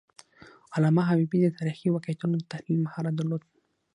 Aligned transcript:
علامه 0.75 1.03
حبیبي 1.09 1.37
د 1.41 1.47
تاریخي 1.59 1.87
واقعیتونو 1.91 2.35
د 2.39 2.43
تحلیل 2.51 2.77
مهارت 2.85 3.13
درلود. 3.15 3.41